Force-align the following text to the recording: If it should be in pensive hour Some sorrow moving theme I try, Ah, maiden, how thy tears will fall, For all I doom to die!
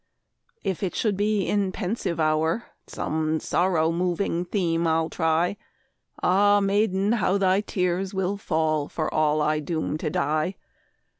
If 0.63 0.81
it 0.81 0.95
should 0.95 1.15
be 1.15 1.45
in 1.45 1.71
pensive 1.71 2.19
hour 2.19 2.69
Some 2.87 3.39
sorrow 3.39 3.91
moving 3.91 4.45
theme 4.45 4.87
I 4.87 5.07
try, 5.11 5.57
Ah, 6.23 6.59
maiden, 6.59 7.11
how 7.11 7.37
thy 7.37 7.61
tears 7.61 8.11
will 8.11 8.35
fall, 8.37 8.87
For 8.89 9.13
all 9.13 9.43
I 9.43 9.59
doom 9.59 9.99
to 9.99 10.09
die! 10.09 10.55